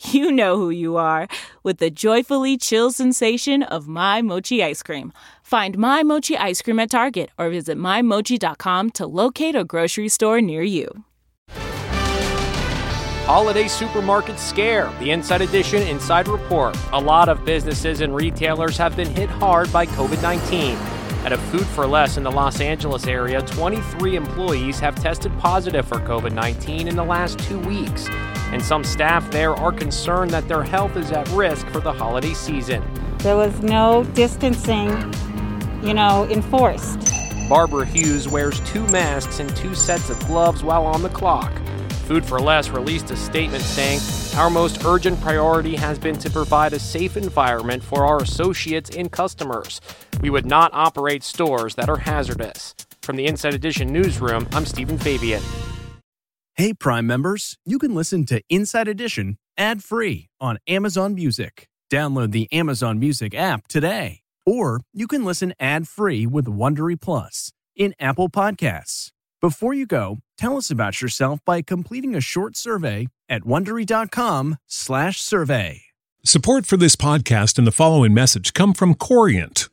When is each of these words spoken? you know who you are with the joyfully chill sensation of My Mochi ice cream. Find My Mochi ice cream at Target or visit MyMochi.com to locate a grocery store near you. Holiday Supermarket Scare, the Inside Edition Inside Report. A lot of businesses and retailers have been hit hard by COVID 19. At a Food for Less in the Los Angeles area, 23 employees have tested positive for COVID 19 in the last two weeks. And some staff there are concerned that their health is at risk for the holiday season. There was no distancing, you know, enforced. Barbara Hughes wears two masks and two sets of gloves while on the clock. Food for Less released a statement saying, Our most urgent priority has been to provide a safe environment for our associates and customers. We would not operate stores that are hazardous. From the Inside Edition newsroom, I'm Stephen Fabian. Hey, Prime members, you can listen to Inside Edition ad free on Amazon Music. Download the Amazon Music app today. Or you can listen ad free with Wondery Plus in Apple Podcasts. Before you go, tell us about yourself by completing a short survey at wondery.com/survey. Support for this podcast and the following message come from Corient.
you 0.00 0.32
know 0.32 0.56
who 0.56 0.70
you 0.70 0.96
are 0.96 1.28
with 1.62 1.78
the 1.78 1.90
joyfully 1.90 2.56
chill 2.56 2.90
sensation 2.90 3.62
of 3.62 3.88
My 3.88 4.22
Mochi 4.22 4.62
ice 4.62 4.82
cream. 4.82 5.12
Find 5.42 5.76
My 5.78 6.02
Mochi 6.02 6.36
ice 6.36 6.62
cream 6.62 6.80
at 6.80 6.90
Target 6.90 7.30
or 7.38 7.50
visit 7.50 7.76
MyMochi.com 7.76 8.90
to 8.90 9.06
locate 9.06 9.54
a 9.54 9.64
grocery 9.64 10.08
store 10.08 10.40
near 10.40 10.62
you. 10.62 11.04
Holiday 13.26 13.68
Supermarket 13.68 14.38
Scare, 14.38 14.92
the 14.98 15.12
Inside 15.12 15.42
Edition 15.42 15.82
Inside 15.82 16.26
Report. 16.26 16.76
A 16.92 17.00
lot 17.00 17.28
of 17.28 17.44
businesses 17.44 18.00
and 18.00 18.14
retailers 18.14 18.76
have 18.76 18.96
been 18.96 19.08
hit 19.08 19.30
hard 19.30 19.72
by 19.72 19.86
COVID 19.86 20.20
19. 20.20 20.99
At 21.22 21.34
a 21.34 21.38
Food 21.38 21.66
for 21.66 21.86
Less 21.86 22.16
in 22.16 22.22
the 22.22 22.30
Los 22.30 22.62
Angeles 22.62 23.06
area, 23.06 23.42
23 23.42 24.16
employees 24.16 24.80
have 24.80 24.94
tested 24.94 25.30
positive 25.38 25.86
for 25.86 25.98
COVID 25.98 26.32
19 26.32 26.88
in 26.88 26.96
the 26.96 27.04
last 27.04 27.38
two 27.40 27.58
weeks. 27.58 28.08
And 28.52 28.62
some 28.62 28.82
staff 28.82 29.30
there 29.30 29.54
are 29.54 29.70
concerned 29.70 30.30
that 30.30 30.48
their 30.48 30.62
health 30.62 30.96
is 30.96 31.12
at 31.12 31.28
risk 31.28 31.66
for 31.68 31.80
the 31.80 31.92
holiday 31.92 32.32
season. 32.32 32.82
There 33.18 33.36
was 33.36 33.60
no 33.60 34.04
distancing, 34.14 34.88
you 35.82 35.92
know, 35.92 36.26
enforced. 36.30 37.12
Barbara 37.50 37.84
Hughes 37.84 38.26
wears 38.26 38.58
two 38.60 38.86
masks 38.86 39.40
and 39.40 39.54
two 39.54 39.74
sets 39.74 40.08
of 40.08 40.18
gloves 40.20 40.64
while 40.64 40.86
on 40.86 41.02
the 41.02 41.10
clock. 41.10 41.52
Food 42.10 42.26
for 42.26 42.40
Less 42.40 42.70
released 42.70 43.12
a 43.12 43.16
statement 43.16 43.62
saying, 43.62 44.00
Our 44.36 44.50
most 44.50 44.84
urgent 44.84 45.20
priority 45.20 45.76
has 45.76 45.96
been 45.96 46.18
to 46.18 46.28
provide 46.28 46.72
a 46.72 46.78
safe 46.80 47.16
environment 47.16 47.84
for 47.84 48.04
our 48.04 48.20
associates 48.20 48.96
and 48.96 49.12
customers. 49.12 49.80
We 50.20 50.28
would 50.28 50.44
not 50.44 50.72
operate 50.74 51.22
stores 51.22 51.76
that 51.76 51.88
are 51.88 51.98
hazardous. 51.98 52.74
From 53.00 53.14
the 53.14 53.26
Inside 53.26 53.54
Edition 53.54 53.92
newsroom, 53.92 54.48
I'm 54.50 54.66
Stephen 54.66 54.98
Fabian. 54.98 55.40
Hey, 56.56 56.74
Prime 56.74 57.06
members, 57.06 57.56
you 57.64 57.78
can 57.78 57.94
listen 57.94 58.26
to 58.26 58.42
Inside 58.48 58.88
Edition 58.88 59.38
ad 59.56 59.84
free 59.84 60.30
on 60.40 60.58
Amazon 60.66 61.14
Music. 61.14 61.68
Download 61.92 62.32
the 62.32 62.52
Amazon 62.52 62.98
Music 62.98 63.36
app 63.36 63.68
today. 63.68 64.22
Or 64.44 64.80
you 64.92 65.06
can 65.06 65.24
listen 65.24 65.54
ad 65.60 65.86
free 65.86 66.26
with 66.26 66.46
Wondery 66.46 67.00
Plus 67.00 67.52
in 67.76 67.94
Apple 68.00 68.28
Podcasts. 68.28 69.12
Before 69.40 69.72
you 69.72 69.86
go, 69.86 70.18
tell 70.36 70.58
us 70.58 70.70
about 70.70 71.00
yourself 71.00 71.40
by 71.46 71.62
completing 71.62 72.14
a 72.14 72.20
short 72.20 72.56
survey 72.56 73.06
at 73.26 73.44
wondery.com/survey. 73.44 75.82
Support 76.22 76.66
for 76.66 76.76
this 76.76 76.94
podcast 76.94 77.56
and 77.56 77.66
the 77.66 77.72
following 77.72 78.12
message 78.12 78.52
come 78.52 78.74
from 78.74 78.94
Corient. 78.94 79.69